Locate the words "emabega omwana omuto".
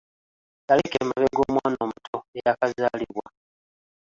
1.03-2.17